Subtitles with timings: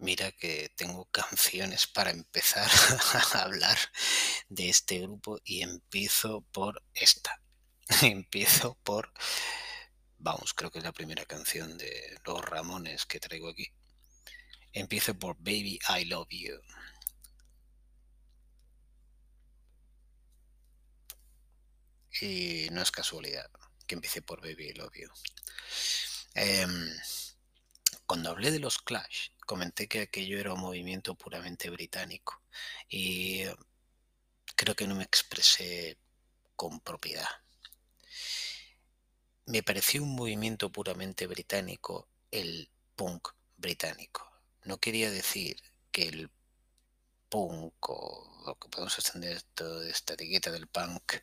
[0.00, 2.70] Mira que tengo canciones para empezar
[3.34, 3.78] a hablar
[4.48, 7.42] de este grupo y empiezo por esta.
[8.02, 9.12] Empiezo por,
[10.16, 13.66] vamos, creo que es la primera canción de los Ramones que traigo aquí.
[14.72, 16.60] Empiezo por Baby I Love You.
[22.22, 23.50] Y no es casualidad
[23.86, 25.10] que empiece por Baby I Love You.
[26.34, 26.90] Em,
[28.06, 32.40] cuando hablé de los Clash, comenté que aquello era un movimiento puramente británico
[32.88, 33.42] y
[34.54, 35.98] creo que no me expresé
[36.54, 37.26] con propiedad.
[39.46, 44.30] Me pareció un movimiento puramente británico el punk británico.
[44.62, 45.60] No quería decir
[45.90, 46.30] que el
[47.28, 51.14] punk o lo que podemos extender toda esta etiqueta del punk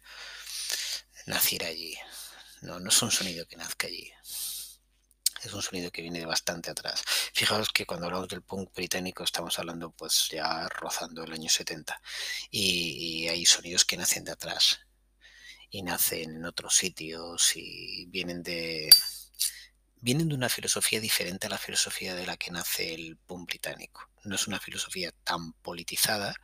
[1.28, 1.98] naciera allí.
[2.62, 4.12] No, no es un sonido que nazca allí
[5.44, 7.04] es un sonido que viene de bastante atrás.
[7.34, 12.02] Fijaos que cuando hablamos del punk británico estamos hablando pues ya rozando el año 70
[12.52, 14.80] y, hay sonidos que nacen de atrás
[15.70, 18.90] y nacen en otros sitios y vienen de
[20.00, 24.10] vienen de una filosofía diferente a la filosofía de la que nace el punk británico.
[24.24, 26.36] No es una filosofía tan politizada,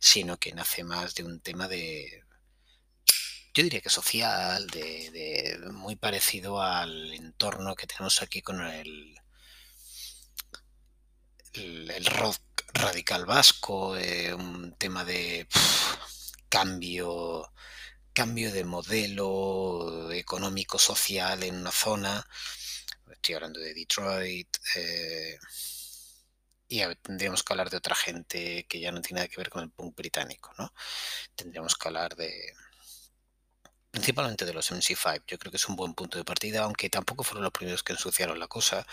[0.00, 2.24] sino que nace más de un tema de
[3.54, 9.14] yo diría que social, de, muy parecido al entorno que tenemos aquí con el,
[11.52, 12.40] el, rock
[12.72, 15.46] radical vasco, eh, un tema de
[16.48, 17.52] cambio,
[18.14, 22.26] cambio de modelo económico social en una zona.
[23.10, 24.56] Estoy hablando de Detroit.
[24.76, 25.38] Eh,
[26.68, 29.62] y tendríamos que hablar de otra gente que ya no tiene nada que ver con
[29.62, 30.72] el punk británico, ¿no?
[31.36, 32.54] Tendríamos que hablar de,
[33.92, 35.22] principalmente de los MC5.
[35.28, 37.92] Yo creo que es un buen punto de partida, aunque tampoco fueron los primeros que
[37.92, 38.86] ensuciaron la cosa.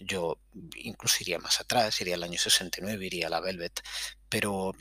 [0.00, 0.38] Yo
[0.76, 3.82] incluso iría más atrás, iría al año 69, iría a la Velvet,
[4.28, 4.72] pero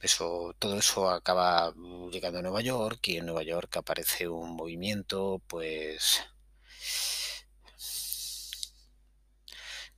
[0.00, 1.72] eso, todo eso acaba
[2.10, 6.20] llegando a Nueva York y en Nueva York aparece un movimiento, pues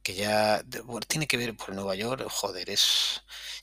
[0.02, 0.64] que ya
[1.08, 3.22] tiene que ver por Nueva York, joder, es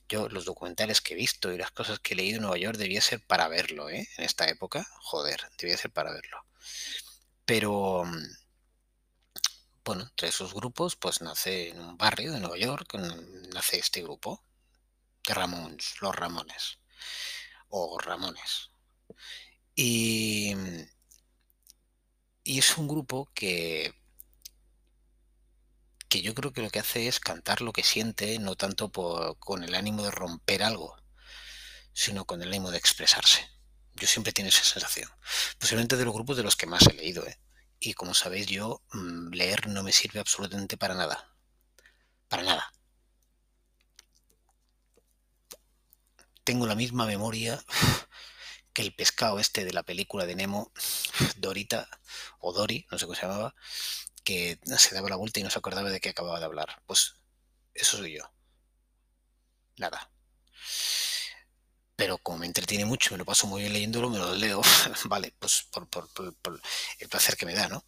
[0.09, 2.77] yo los documentales que he visto y las cosas que he leído en Nueva York
[2.77, 4.07] debía ser para verlo, ¿eh?
[4.17, 6.45] En esta época, joder, debía ser para verlo.
[7.45, 8.27] Pero, mm,
[9.83, 12.93] bueno, entre esos grupos, pues nace en un barrio de Nueva York,
[13.53, 14.43] nace este grupo,
[15.27, 16.79] de Ramones, los Ramones,
[17.69, 18.69] o Ramones.
[19.75, 20.55] Y,
[22.43, 23.93] y es un grupo que
[26.09, 28.91] que yo creo que lo que hace es cantar lo que siente, no tanto
[29.39, 30.95] con el ánimo de romper algo,
[31.93, 33.49] sino con el ánimo de expresarse.
[33.95, 35.09] Yo siempre tengo esa sensación.
[35.57, 37.25] Posiblemente de los grupos de los que más he leído.
[37.25, 37.39] ¿eh?
[37.79, 41.35] Y como sabéis, yo mm, leer no me sirve absolutamente para nada.
[42.27, 42.71] Para nada.
[46.43, 47.61] Tengo la misma memoria
[48.73, 50.71] que el pescado este de la película de Nemo,
[51.37, 51.89] Dorita,
[52.39, 53.55] o Dory, no sé cómo se llamaba,
[54.27, 56.81] que se daba la vuelta y no se acordaba de qué acababa de hablar.
[56.85, 57.15] Pues
[57.73, 58.29] eso soy yo.
[59.77, 60.11] Nada.
[61.95, 64.61] Pero como me entretiene mucho, me lo paso muy bien leyéndolo, me lo leo.
[65.05, 66.09] vale, pues por,
[66.99, 67.85] el placer que me da, ¿no?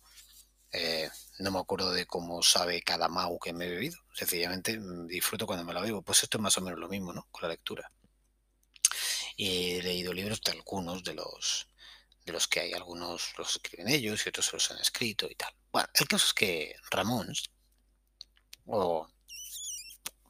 [0.72, 3.98] Eh, no me acuerdo de cómo sabe cada mau que me he bebido.
[4.14, 6.02] Sencillamente mm, disfruto cuando me lo bebo.
[6.04, 7.28] Pues esto es más o menos lo mismo, ¿no?
[7.32, 7.92] Con la lectura.
[9.38, 11.68] He leído libros de algunos de los
[12.30, 15.52] de los que hay algunos los escriben ellos y otros los han escrito y tal.
[15.72, 17.50] Bueno, el caso es que Ramones,
[18.68, 19.08] o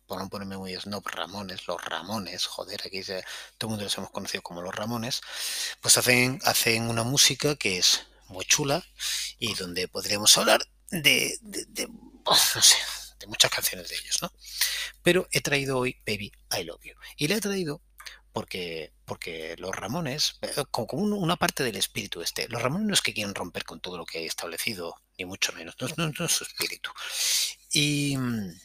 [0.07, 4.11] por no ponerme muy snob, Ramones, los Ramones, joder, aquí todo el mundo los hemos
[4.11, 5.21] conocido como los Ramones,
[5.81, 8.83] pues hacen, hacen una música que es muy chula
[9.37, 11.87] y donde podríamos hablar de, de,
[12.25, 12.77] no sé,
[13.19, 14.31] de muchas canciones de ellos, ¿no?
[15.03, 16.93] Pero he traído hoy Baby I Love You.
[17.17, 17.81] Y le he traído
[18.39, 23.01] porque, porque los Ramones, eh, como una parte del espíritu este, los Ramones no es
[23.01, 26.45] que quieren romper con todo lo que hay establecido, ni mucho menos, no, es su
[26.45, 26.89] espíritu.
[27.73, 28.57] Y mm,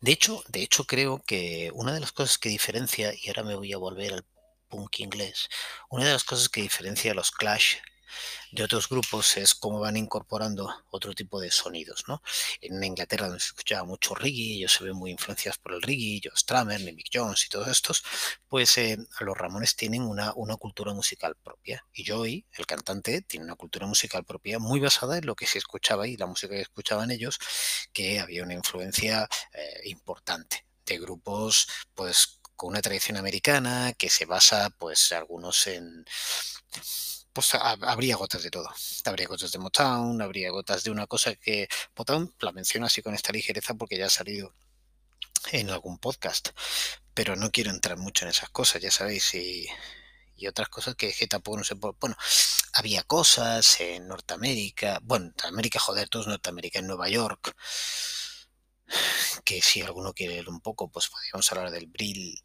[0.00, 3.54] de hecho, de hecho creo que una de las cosas que diferencia, y ahora me
[3.54, 4.26] voy a volver al
[4.66, 5.48] punk inglés,
[5.88, 7.76] una de las cosas que diferencia a los Clash
[8.52, 12.22] de otros grupos es cómo van incorporando otro tipo de sonidos, ¿no?
[12.60, 16.20] En Inglaterra donde se escuchaba mucho reggae, ellos se ven muy influenciados por el reggae,
[16.22, 18.02] Joe Strummer, Mick Jones y todos estos,
[18.48, 21.84] pues eh, los Ramones tienen una, una cultura musical propia.
[21.92, 25.58] Y Joey, el cantante, tiene una cultura musical propia muy basada en lo que se
[25.58, 27.38] escuchaba y la música que escuchaban ellos,
[27.92, 34.26] que había una influencia eh, importante de grupos, pues con una tradición americana que se
[34.26, 36.04] basa, pues algunos en
[37.32, 38.68] pues habría gotas de todo.
[39.04, 43.14] Habría gotas de Motown, habría gotas de una cosa que Motown la menciono así con
[43.14, 44.54] esta ligereza porque ya ha salido
[45.52, 46.50] en algún podcast,
[47.14, 49.66] pero no quiero entrar mucho en esas cosas, ya sabéis, y,
[50.48, 52.16] otras cosas que, que, tampoco no sé, bueno,
[52.72, 57.54] había cosas en Norteamérica, bueno, Norteamérica, joder, todos Norteamérica, en Nueva York,
[59.44, 62.42] que si alguno quiere leer un poco, pues podríamos hablar del Brill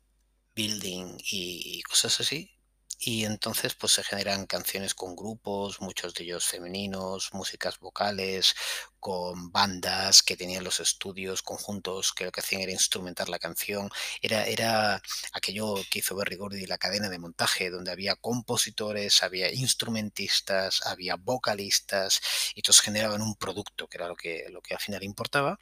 [0.55, 2.54] Building y cosas así,
[2.99, 8.55] y entonces pues se generan canciones con grupos, muchos de ellos femeninos, músicas vocales,
[8.99, 13.89] con bandas que tenían los estudios conjuntos que lo que hacían era instrumentar la canción.
[14.21, 15.01] Era, era
[15.31, 21.17] aquello que hizo Berry Gordy, la cadena de montaje, donde había compositores, había instrumentistas, había
[21.17, 22.19] vocalistas,
[22.55, 25.59] y todos generaban un producto, que era lo que, lo que al final importaba.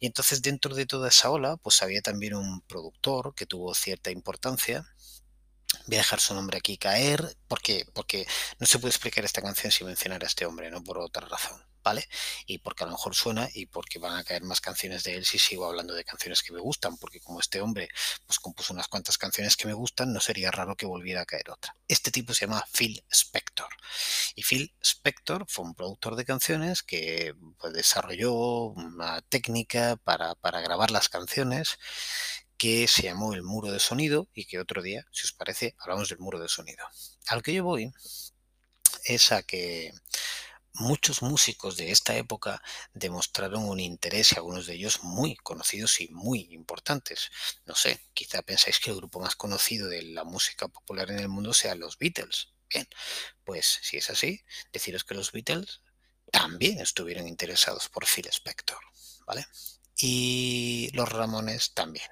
[0.00, 4.10] Y entonces dentro de toda esa ola, pues había también un productor que tuvo cierta
[4.10, 4.86] importancia
[5.88, 8.26] voy a dejar su nombre aquí caer porque, porque
[8.58, 11.64] no se puede explicar esta canción sin mencionar a este hombre, no por otra razón,
[11.82, 12.06] ¿vale?
[12.44, 15.24] Y porque a lo mejor suena y porque van a caer más canciones de él
[15.24, 17.88] si sigo hablando de canciones que me gustan, porque como este hombre
[18.26, 21.50] pues compuso unas cuantas canciones que me gustan, no sería raro que volviera a caer
[21.50, 21.74] otra.
[21.88, 23.70] Este tipo se llama Phil Spector.
[24.34, 30.60] Y Phil Spector fue un productor de canciones que pues, desarrolló una técnica para, para
[30.60, 31.78] grabar las canciones
[32.58, 36.08] que se llamó el muro de sonido y que otro día, si os parece, hablamos
[36.08, 36.84] del muro de sonido.
[37.28, 37.92] Al que yo voy
[39.04, 39.92] es a que
[40.74, 42.62] muchos músicos de esta época
[42.92, 47.30] demostraron un interés y algunos de ellos muy conocidos y muy importantes.
[47.64, 51.28] No sé, quizá pensáis que el grupo más conocido de la música popular en el
[51.28, 52.48] mundo sea los Beatles.
[52.68, 52.86] Bien,
[53.44, 55.80] pues si es así, deciros que los Beatles
[56.30, 58.78] también estuvieron interesados por Phil Spector,
[59.26, 59.46] ¿vale?
[59.96, 62.08] Y los Ramones también.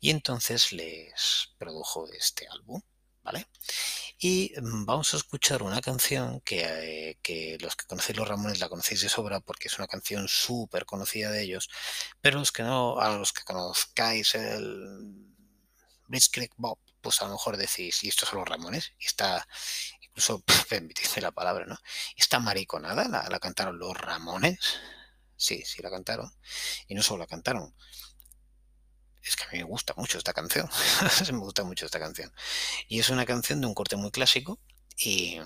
[0.00, 2.80] Y entonces les produjo este álbum,
[3.22, 3.46] ¿vale?
[4.18, 8.68] Y mm, vamos a escuchar una canción que, que, los que conocéis los Ramones la
[8.68, 11.68] conocéis de sobra porque es una canción súper conocida de ellos,
[12.20, 15.32] pero los que no, a los que conozcáis el
[16.08, 19.46] Blitzkrieg Bob, pues a lo mejor decís, y estos son los Ramones, y está,
[20.00, 21.78] incluso, permitidme la palabra, ¿no?
[22.16, 24.58] Está mariconada, la, la cantaron los Ramones,
[25.36, 26.30] sí, sí la cantaron,
[26.86, 27.74] y no solo la cantaron,
[29.24, 30.68] es que a mí me gusta mucho esta canción.
[31.32, 32.32] me gusta mucho esta canción.
[32.88, 34.60] Y es una canción de un corte muy clásico
[34.96, 35.40] y...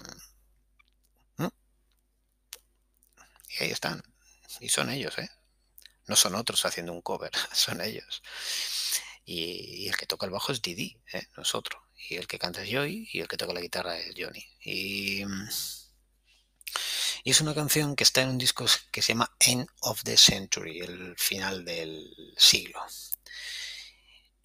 [3.58, 4.02] Y ahí están.
[4.60, 5.30] Y son ellos, ¿eh?
[6.06, 8.22] No son otros haciendo un cover, son ellos.
[9.24, 11.26] Y, el que toca el bajo es Didi, ¿eh?
[11.36, 11.82] nosotros.
[12.08, 14.46] Y el que canta es Joy y el que toca la guitarra es Johnny.
[14.60, 15.24] Y,
[17.24, 20.16] y es una canción que está en un disco que se llama End of the
[20.16, 22.80] Century, el final del siglo.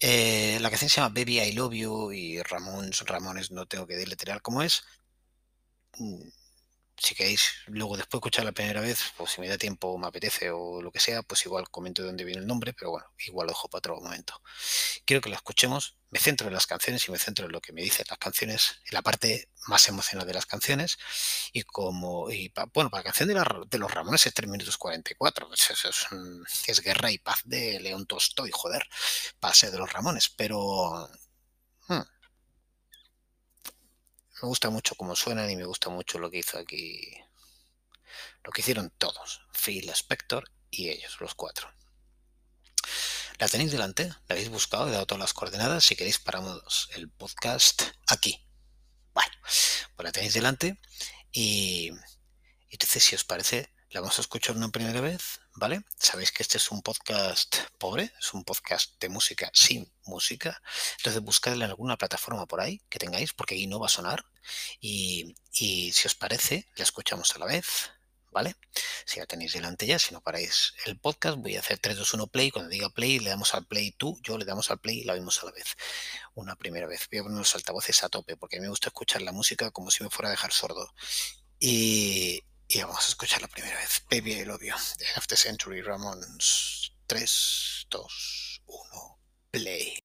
[0.04, 3.94] Eh, la canción se llama Baby I Love You y Ramones, Ramones no tengo que
[3.94, 4.82] deletrear cómo es.
[7.02, 10.06] Si queréis luego después escuchar la primera vez, pues si me da tiempo o me
[10.06, 13.08] apetece o lo que sea, pues igual comento de dónde viene el nombre, pero bueno,
[13.26, 14.40] igual lo dejo para otro momento.
[15.04, 17.72] Quiero que la escuchemos, me centro en las canciones y me centro en lo que
[17.72, 20.96] me dicen las canciones, en la parte más emocional de las canciones,
[21.52, 23.28] y como, y bueno, para la canción
[23.68, 26.06] de, los Ramones es 3 minutos 44, pues es,
[26.68, 28.86] es, Guerra y Paz de León Tolstoy, joder,
[29.40, 31.10] para ser de los Ramones, pero...
[31.88, 32.02] Hmm,
[34.42, 37.00] me gusta mucho cómo suenan y me gusta mucho lo que hizo aquí,
[38.42, 41.72] lo que hicieron todos, Phil Spector y ellos, los cuatro.
[43.38, 45.84] La tenéis delante, la habéis buscado, he dado todas las coordenadas.
[45.84, 48.44] Si queréis, paramos el podcast aquí.
[49.14, 50.80] Bueno, pues la tenéis delante
[51.30, 51.90] y,
[52.68, 55.84] y entonces, si os parece, la vamos a escuchar una primera vez, ¿vale?
[55.98, 60.62] Sabéis que este es un podcast pobre, es un podcast de música sin música.
[60.98, 64.24] Entonces buscadle en alguna plataforma por ahí que tengáis, porque ahí no va a sonar.
[64.80, 67.90] Y, si os parece, la escuchamos a la vez,
[68.30, 68.56] ¿vale?
[69.04, 72.14] Si la tenéis delante ya, si no paráis el podcast, voy a hacer 3, 2,
[72.14, 72.50] 1 play.
[72.50, 75.14] Cuando diga play, le damos al play tú, yo le damos al play y la
[75.14, 75.76] vemos a la vez.
[76.34, 77.08] Una primera vez.
[77.10, 79.70] Voy a poner los altavoces a tope, porque a mí me gusta escuchar la música
[79.70, 80.92] como si me fuera a dejar sordo.
[81.60, 82.42] Y,
[82.74, 84.02] y vamos a escuchar la primera vez.
[84.10, 86.92] Baby I Love You, de Half the Century Ramones.
[87.06, 89.18] 3, 2, 1,
[89.50, 89.98] play.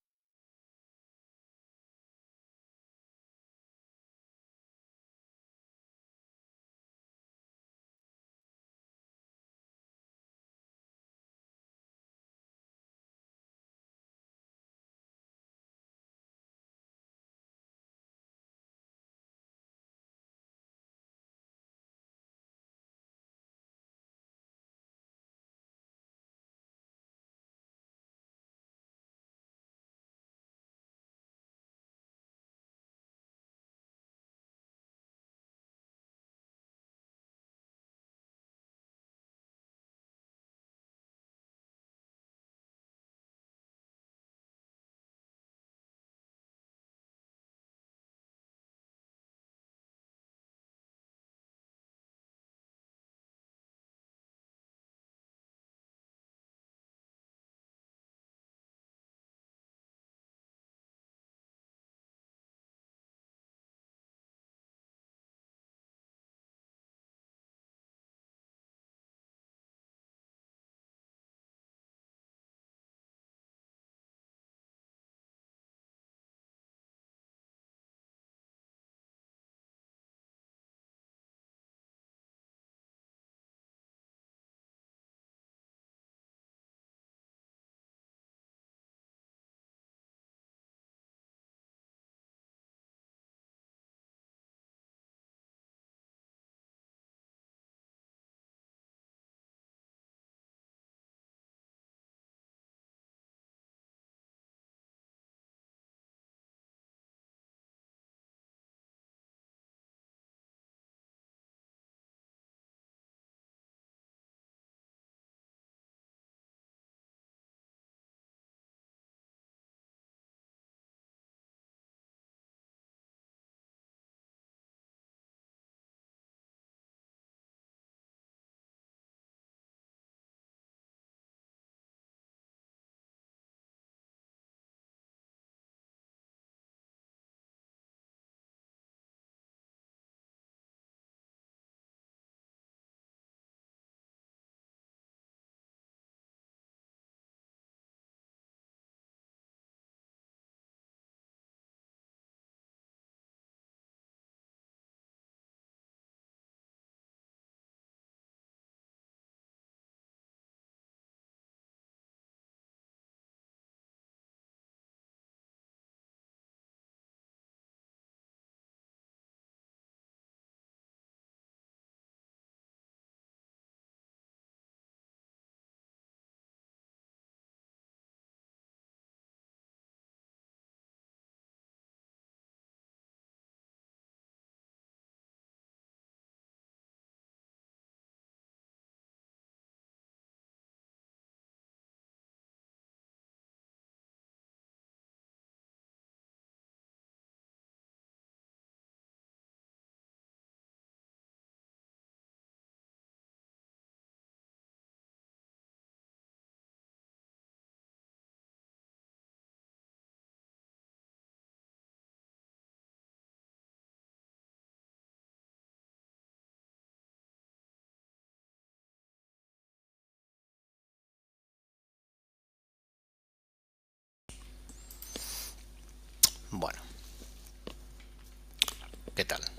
[229.18, 229.44] ¿Qué tal?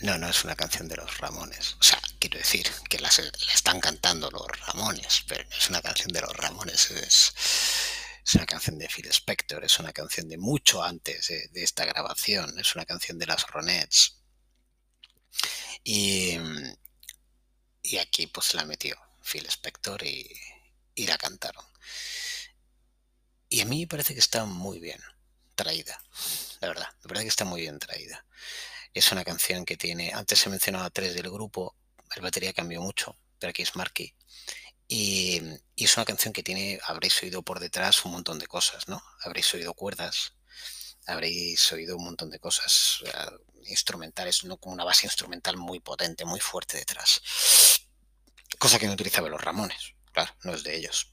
[0.00, 1.74] No, no es una canción de los Ramones.
[1.80, 3.08] O sea, quiero decir que la,
[3.52, 6.92] están cantando los Ramones, pero no es una canción de los Ramones.
[6.92, 7.34] Es,
[8.34, 12.76] una canción de Phil Spector, es una canción de mucho antes de, esta grabación, es
[12.76, 14.22] una canción de las Ronettes.
[15.82, 16.38] Y,
[17.82, 20.30] y aquí pues la metió Phil Spector y,
[20.94, 21.64] y la cantaron.
[23.48, 25.00] Y a mí me parece que está muy bien
[25.54, 26.00] traída,
[26.60, 28.24] la verdad, me parece que está muy bien traída.
[28.94, 31.74] Es una canción que tiene, antes se mencionaba tres del grupo,
[32.14, 34.14] el batería cambió mucho, pero aquí es Marky.
[34.86, 35.42] Y,
[35.76, 39.02] es una canción que tiene, habréis oído por detrás un montón de cosas, ¿no?
[39.22, 40.34] Habréis oído cuerdas,
[41.06, 43.02] habréis oído un montón de cosas
[43.66, 44.56] instrumentales, ¿no?
[44.56, 47.20] Como una base instrumental muy potente, muy fuerte detrás.
[48.58, 51.12] Cosa que no utilizaban los Ramones, claro, no es de ellos.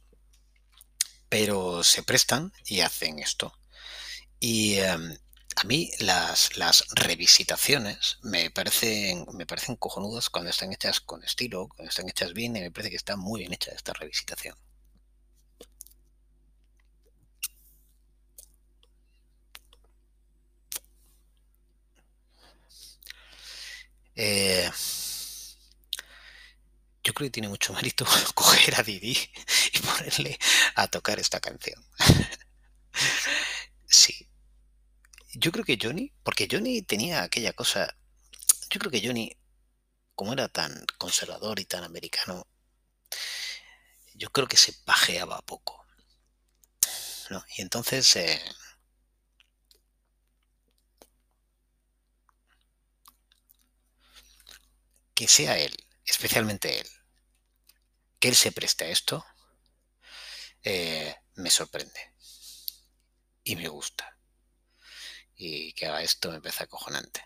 [1.35, 3.51] Pero se prestan y hacen esto.
[4.39, 5.17] Y, em,
[5.57, 11.69] a mí las, las revisitaciones me parecen, me parecen cojonudas cuando están hechas con estilo,
[11.69, 14.55] cuando están hechas bien, y me parece que está muy bien hecha esta revisitación.
[24.15, 24.69] Eh,
[27.05, 29.15] yo creo que tiene mucho mérito coger a Didi
[29.73, 30.39] y ponerle
[30.75, 31.85] a tocar esta canción.
[33.87, 34.27] sí,
[35.35, 37.95] yo creo que Johnny, porque Johnny tenía aquella cosa,
[38.69, 39.37] yo creo que Johnny,
[40.15, 42.47] como era tan conservador y tan americano,
[44.15, 45.85] yo creo que se pajeaba poco.
[47.29, 47.43] ¿no?
[47.57, 48.15] Y entonces...
[48.15, 48.41] Eh,
[55.13, 55.73] que sea él,
[56.05, 56.87] especialmente él,
[58.27, 59.25] él se preste a esto,
[60.63, 62.13] eh, me sorprende.
[63.43, 64.15] Y me gusta
[65.35, 67.23] y que haga esto me parece acojonante.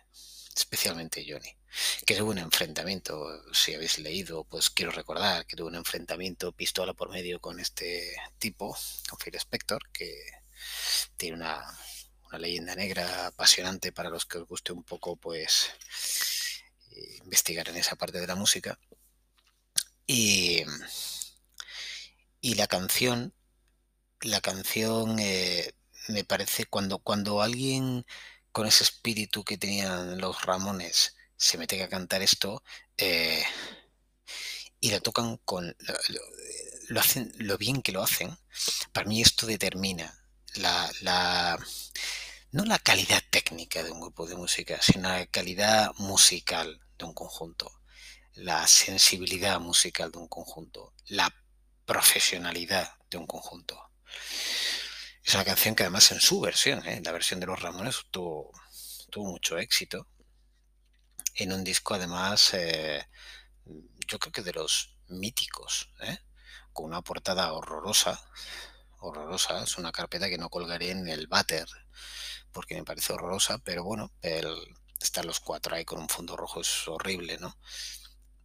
[0.55, 1.55] Especialmente Johnny.
[2.05, 6.93] Que tuvo un enfrentamiento, si habéis leído, pues quiero recordar que tuvo un enfrentamiento pistola
[6.93, 8.75] por medio con este tipo,
[9.07, 10.13] con Phil Spector, que
[11.15, 11.63] tiene una,
[12.27, 15.69] una leyenda negra apasionante para los que os guste un poco, pues
[17.23, 18.77] investigar en esa parte de la música.
[20.11, 20.63] Y,
[22.41, 23.31] y la canción,
[24.21, 25.75] la canción eh,
[26.07, 28.07] me parece cuando, cuando alguien
[28.51, 32.63] con ese espíritu que tenían los Ramones se mete a cantar esto
[32.97, 33.43] eh,
[34.79, 35.77] y lo tocan con
[36.89, 38.35] lo, hacen lo bien que lo hacen
[38.91, 40.25] para mí esto determina
[40.55, 41.59] la, la
[42.51, 47.13] no la calidad técnica de un grupo de música sino la calidad musical de un
[47.13, 47.78] conjunto
[48.39, 51.33] la sensibilidad musical de un conjunto la
[51.85, 53.91] profesionalidad de un conjunto
[55.23, 57.01] es una canción que además en su versión, ¿eh?
[57.03, 58.51] la versión de los Ramones, tuvo,
[59.11, 60.07] tuvo mucho éxito.
[61.35, 63.05] En un disco además, eh,
[64.07, 66.17] yo creo que de los míticos, ¿eh?
[66.73, 68.19] con una portada horrorosa,
[69.01, 71.67] horrorosa, es una carpeta que no colgaré en el váter,
[72.51, 74.47] porque me parece horrorosa, pero bueno, el,
[74.99, 77.55] estar los cuatro ahí con un fondo rojo es horrible, ¿no?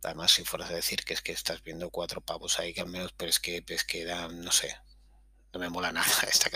[0.05, 2.89] Además, si fueras a decir que es que estás viendo cuatro pavos ahí, que al
[2.89, 4.77] menos, pero es que, es que dan, no sé,
[5.53, 6.51] no me mola nada esta,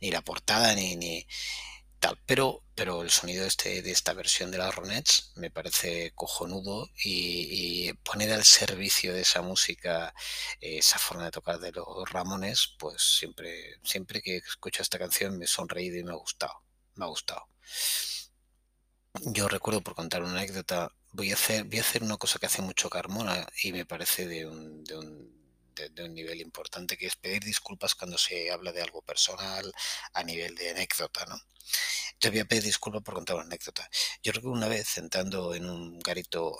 [0.00, 1.26] ni la portada ni, ni
[1.98, 2.18] tal.
[2.26, 7.92] Pero, pero el sonido este, de esta versión de las Ronettes me parece cojonudo y,
[8.04, 10.14] poner al servicio de esa música
[10.60, 15.38] eh, esa forma de tocar de los Ramones, pues siempre, siempre que escucho esta canción
[15.38, 16.62] me he sonreído y me ha gustado.
[16.94, 17.46] Me ha gustado.
[19.22, 22.46] Yo recuerdo por contar una anécdota, voy a hacer, voy a hacer una cosa que
[22.46, 24.84] hace mucho Carmona y me parece de un
[25.88, 29.72] de, un nivel importante, que es pedir disculpas cuando se habla de algo personal
[30.12, 31.40] a nivel de anécdota, ¿no?
[32.20, 33.88] Yo voy a pedir disculpas por contar una anécdota.
[34.22, 36.58] Yo recuerdo una vez sentando en un garito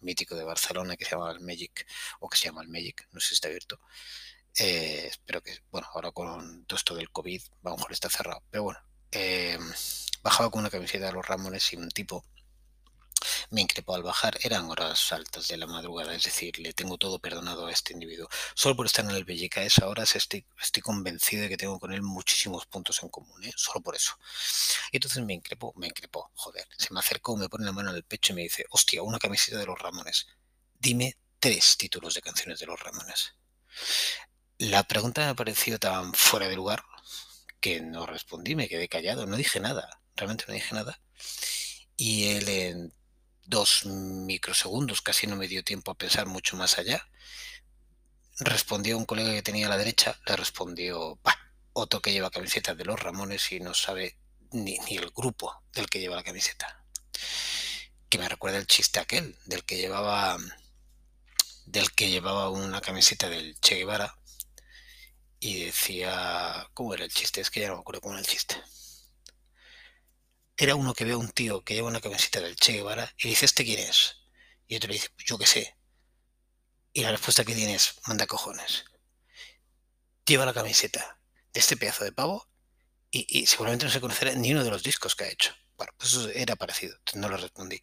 [0.00, 1.86] mítico de Barcelona que se llama el Magic,
[2.20, 3.80] o que se llama el Magic, no sé si está abierto.
[4.58, 8.42] Eh, espero que, bueno, ahora con todo esto del COVID, a lo mejor está cerrado,
[8.50, 9.58] pero bueno, eh,
[10.22, 12.24] bajaba con una camiseta de los Ramones y un tipo
[13.50, 14.38] me increpó al bajar.
[14.42, 18.28] Eran horas altas de la madrugada, es decir, le tengo todo perdonado a este individuo.
[18.54, 20.44] Solo por estar en el Bellica a esa hora estoy,
[20.82, 23.52] convencido de que tengo con él muchísimos puntos en común, ¿eh?
[23.56, 24.14] solo por eso.
[24.90, 26.66] Y entonces me increpó, me increpó, joder.
[26.78, 29.18] Se me acercó, me pone la mano en el pecho y me dice, hostia, una
[29.18, 30.26] camiseta de los Ramones.
[30.78, 33.34] Dime tres títulos de canciones de los Ramones.
[34.58, 36.84] La pregunta me pareció tan fuera de lugar
[37.60, 41.00] que no respondí, me quedé callado, no dije nada, realmente no dije nada.
[41.96, 42.94] Y él en
[43.44, 47.08] dos microsegundos, casi no me dio tiempo a pensar mucho más allá.
[48.38, 51.38] Respondió un colega que tenía a la derecha, le respondió, bah,
[51.72, 54.18] otro que lleva camiseta de los Ramones y no sabe
[54.50, 56.84] ni, ni el grupo del que lleva la camiseta.
[58.08, 60.38] Que me recuerda el chiste aquel, del que llevaba
[61.66, 64.16] del que llevaba una camiseta del Che Guevara
[65.40, 67.40] y decía, ¿cómo era el chiste?
[67.40, 68.56] Es que ya no me acuerdo cómo era el chiste.
[70.62, 73.30] Era uno que ve a un tío que lleva una camiseta del Che Guevara y
[73.30, 74.18] dice, ¿este quién es?
[74.68, 75.76] Y otro le dice, yo qué sé.
[76.92, 78.84] Y la respuesta que tiene es, manda cojones.
[80.24, 81.18] Lleva la camiseta
[81.52, 82.48] de este pedazo de pavo
[83.10, 85.52] y, seguramente no se conocerá ni uno de los discos que ha hecho.
[85.76, 87.82] Bueno, pues eso era parecido, no lo respondí.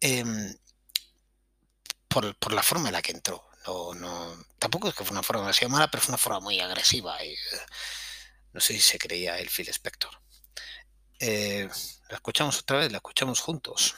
[0.00, 0.56] Em,
[2.08, 3.46] por, la forma en la que entró.
[3.66, 6.58] No, no, tampoco es que fue una forma demasiado mala, pero fue una forma muy
[6.58, 7.22] agresiva.
[7.22, 7.66] Y, eh,
[8.54, 10.18] no sé si se creía el Phil Spector.
[11.20, 11.68] Eh,
[12.08, 13.94] la escuchamos otra vez, la escuchamos juntos.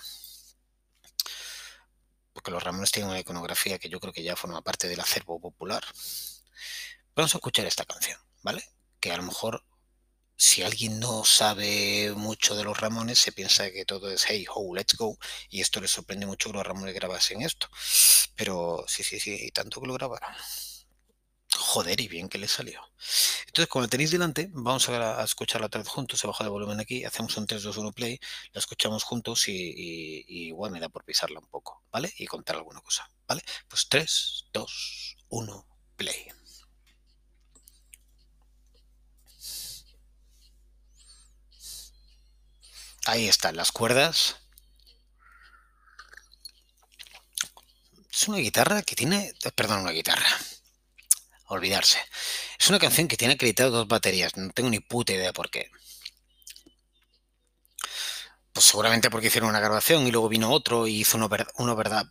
[2.32, 5.40] Porque los Ramones tienen una iconografía que yo creo que ya forma parte del acervo
[5.40, 5.84] popular.
[7.14, 8.64] Vamos a escuchar esta canción, ¿vale?
[9.00, 9.64] Que a lo mejor
[10.36, 14.74] si alguien no sabe mucho de los Ramones, se piensa que todo es hey ho,
[14.74, 15.18] let's go.
[15.50, 17.68] Y esto le sorprende mucho que los Ramones grabasen esto.
[18.36, 20.34] Pero sí, sí, sí, y tanto que lo grabaron.
[21.60, 22.80] Joder, y bien que le salió.
[23.46, 26.18] Entonces, como lo tenéis delante, vamos a, escucharla otra vez juntos.
[26.18, 28.18] Se baja de volumen aquí, hacemos un 3, 2, 1 play,
[28.52, 32.12] la escuchamos juntos y, igual me da por pisarla un poco, ¿vale?
[32.16, 33.42] Y contar alguna cosa, ¿vale?
[33.68, 36.28] Pues 3, 2, 1, play.
[43.04, 44.36] Ahí están las cuerdas.
[48.10, 49.34] Es una guitarra que tiene...
[49.54, 50.26] Perdón, una guitarra.
[51.50, 51.98] Olvidarse.
[52.58, 54.36] Es una canción que tiene acreditado dos baterías.
[54.36, 55.68] No tengo ni puta idea por qué.
[58.52, 62.06] Pues seguramente porque hicieron una grabación y luego vino otro y hizo uno, uno verdad.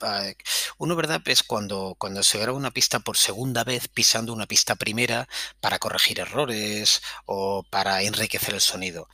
[0.77, 4.75] Uno verdad es cuando, cuando se graba una pista por segunda vez pisando una pista
[4.75, 5.29] primera
[5.61, 9.07] para corregir errores o para enriquecer el sonido.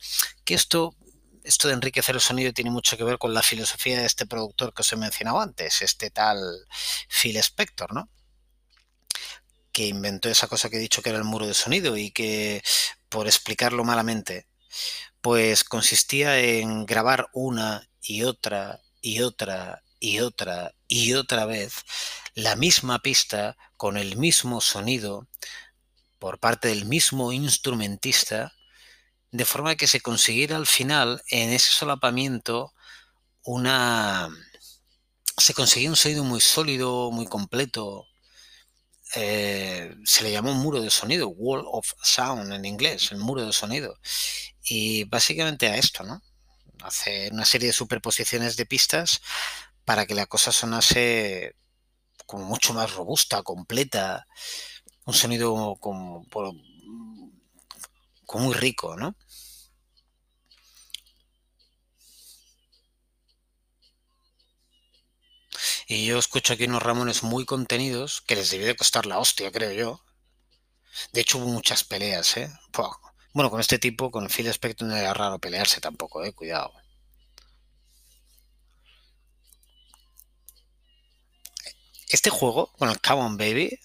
[0.44, 0.96] Que esto
[1.44, 4.74] esto de enriquecer el sonido tiene mucho que ver con la filosofía de este productor
[4.74, 6.38] que os he mencionado antes, este tal
[7.08, 8.08] Phil Spector, ¿no?
[9.76, 12.62] Que inventó esa cosa que he dicho que era el muro de sonido y que,
[13.10, 14.46] por explicarlo malamente,
[15.20, 21.74] pues consistía en grabar una y otra y otra y otra y otra vez
[22.34, 25.28] la misma pista con el mismo sonido
[26.18, 28.54] por parte del mismo instrumentista
[29.30, 32.72] de forma que se consiguiera al final, en ese solapamiento,
[33.42, 34.30] una...
[35.36, 38.06] Se conseguía un sonido muy sólido, muy completo.
[39.18, 43.46] Eh, se le llamó un muro de sonido, wall of sound en inglés, el muro
[43.46, 43.98] de sonido.
[44.62, 46.20] Y básicamente a esto, ¿no?
[46.82, 49.22] Hacer una serie de superposiciones de pistas
[49.86, 51.56] para que la cosa sonase
[52.26, 54.26] como mucho más robusta, completa,
[55.06, 56.26] un sonido como,
[58.26, 59.16] como muy rico, ¿no?
[65.86, 69.52] Y yo escucho aquí unos Ramones muy contenidos que les debió de costar la hostia,
[69.52, 70.04] creo yo.
[71.12, 72.50] De hecho, hubo muchas peleas, ¿eh?
[73.32, 76.32] Bueno, con este tipo, con Phil Spector no era raro pelearse tampoco, ¿eh?
[76.32, 76.72] Cuidado.
[82.08, 83.78] Este juego, con el Come On Baby,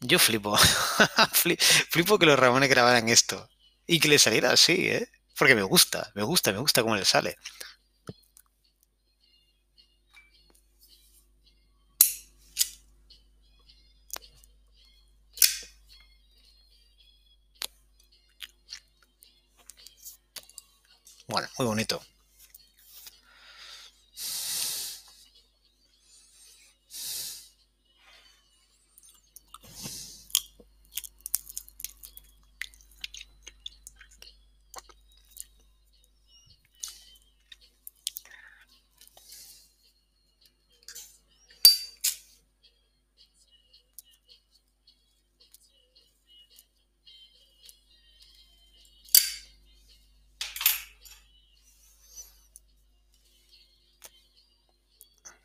[0.00, 0.56] yo flipo.
[1.90, 3.48] flipo que los Ramones grabaran esto.
[3.86, 5.08] Y que le saliera así, ¿eh?
[5.36, 7.36] Porque me gusta, me gusta, me gusta cómo le sale.
[21.28, 22.00] Bueno, muy bonito.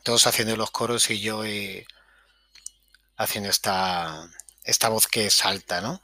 [0.04, 1.86] Todos haciendo los coros y yo eh,
[3.18, 4.30] haciendo esta,
[4.64, 6.02] esta voz que salta, ¿no?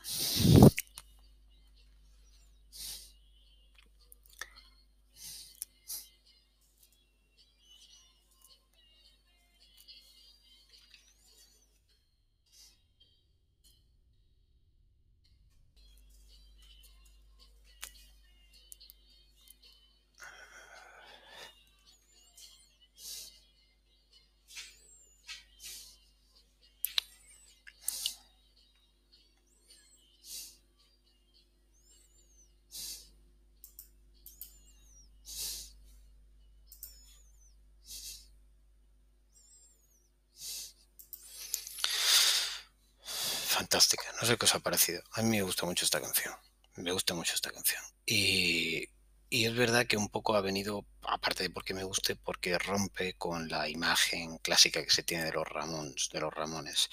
[43.60, 44.04] Fantástica.
[44.22, 45.02] No sé qué os ha parecido.
[45.12, 46.34] A mí me gusta mucho esta canción.
[46.78, 47.84] Me gusta mucho esta canción.
[48.06, 48.88] Y,
[49.30, 53.16] y es verdad que un poco ha venido, aparte de porque me guste, porque rompe
[53.16, 56.88] con la imagen clásica que se tiene de los Ramones, de los Ramones.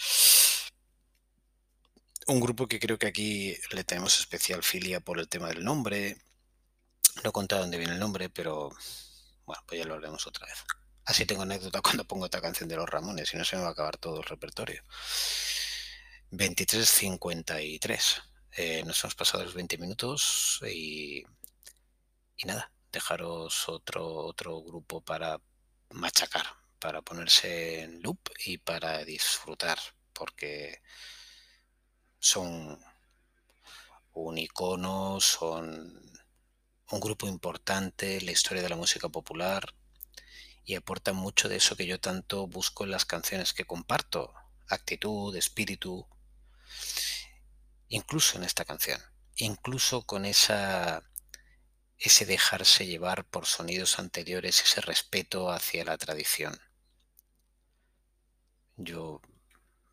[2.26, 6.18] Un grupo que creo que aquí le tenemos especial filia por el tema del nombre.
[7.22, 8.70] No he contado dónde viene el nombre, pero
[9.46, 10.64] bueno, pues ya lo haremos otra vez.
[11.04, 13.68] Así tengo anécdota cuando pongo esta canción de los Ramones, y no se me va
[13.68, 14.82] a acabar todo el repertorio.
[16.32, 18.22] 23.53.
[18.58, 21.24] Eh, nos hemos pasado los 20 minutos y
[22.38, 25.40] y nada, dejaros otro, otro grupo para
[25.90, 26.46] machacar,
[26.78, 29.78] para ponerse en loop y para disfrutar,
[30.12, 30.82] porque
[32.18, 32.78] son
[34.12, 36.02] un icono, son
[36.90, 39.74] un grupo importante en la historia de la música popular
[40.64, 44.34] y aportan mucho de eso que yo tanto busco en las canciones que comparto,
[44.68, 46.06] actitud, espíritu,
[47.88, 49.00] incluso en esta canción,
[49.36, 51.02] incluso con esa
[51.98, 56.58] ese dejarse llevar por sonidos anteriores, ese respeto hacia la tradición.
[58.76, 59.20] Yo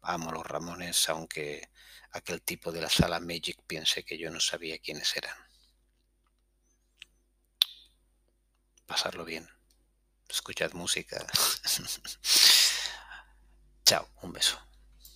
[0.02, 1.70] amo los Ramones, aunque
[2.12, 5.36] aquel tipo de la sala Magic piense que yo no sabía quiénes eran.
[8.86, 9.50] Pasarlo bien.
[10.30, 11.26] Escuchad música.
[13.86, 14.60] Chao, un beso.